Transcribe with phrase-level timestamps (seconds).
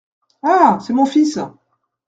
[0.41, 0.79] Ah!
[0.81, 1.37] c’est mon fils.